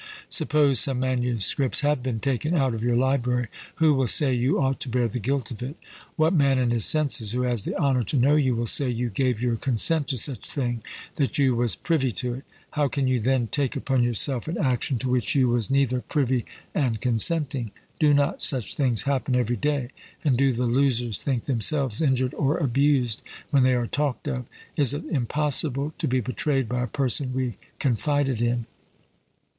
Suppose 0.29 0.79
some 0.79 1.01
MSS. 1.01 1.81
have 1.81 2.01
been 2.01 2.19
taken 2.19 2.55
out 2.55 2.73
of 2.73 2.81
your 2.83 2.95
library, 2.95 3.49
who 3.75 3.93
will 3.93 4.07
say 4.07 4.33
you 4.33 4.59
ought 4.59 4.79
to 4.79 4.89
bear 4.89 5.07
the 5.07 5.19
guilt 5.19 5.51
of 5.51 5.61
it? 5.61 5.75
What 6.15 6.33
man 6.33 6.57
in 6.57 6.71
his 6.71 6.85
senses, 6.85 7.33
who 7.33 7.43
has 7.43 7.65
the 7.65 7.77
honour 7.77 8.03
to 8.05 8.17
know 8.17 8.35
you, 8.35 8.55
will 8.55 8.65
say 8.65 8.89
you 8.89 9.11
gave 9.11 9.43
your 9.43 9.57
consent 9.57 10.07
to 10.07 10.17
such 10.17 10.49
thing 10.49 10.81
that 11.17 11.37
you 11.37 11.53
was 11.53 11.75
privy 11.75 12.11
to 12.13 12.33
it? 12.33 12.45
How 12.71 12.87
can 12.87 13.07
you 13.07 13.19
then 13.19 13.45
take 13.45 13.75
upon 13.75 14.01
yourself 14.01 14.47
an 14.47 14.57
action 14.57 14.97
to 14.97 15.07
which 15.07 15.35
you 15.35 15.49
was 15.49 15.69
neither 15.69 16.01
privy 16.01 16.45
and 16.73 16.99
consenting? 16.99 17.69
Do 17.99 18.11
not 18.11 18.41
such 18.41 18.73
things 18.75 19.03
happen 19.03 19.35
every 19.35 19.55
day, 19.55 19.89
and 20.25 20.35
do 20.35 20.51
the 20.51 20.65
losers 20.65 21.19
think 21.19 21.43
themselves 21.43 22.01
injured 22.01 22.33
or 22.33 22.57
abused 22.57 23.21
when 23.51 23.61
they 23.61 23.75
are 23.75 23.85
talked 23.85 24.27
of? 24.27 24.47
Is 24.75 24.95
it 24.95 25.05
impossible 25.11 25.93
to 25.99 26.07
be 26.07 26.21
betrayed 26.21 26.67
by 26.67 26.81
a 26.81 26.87
person 26.87 27.33
we 27.35 27.59
confided 27.77 28.41
in? 28.41 28.65